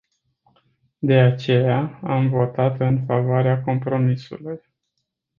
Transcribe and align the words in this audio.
De 0.99 1.19
aceea, 1.19 1.99
am 2.03 2.29
votat 2.29 2.79
în 2.79 3.05
favoarea 3.05 3.61
compromisului. 3.61 4.61